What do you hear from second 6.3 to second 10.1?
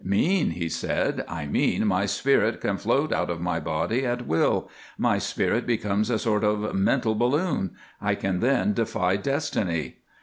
of mental balloon. I can then defy destiny."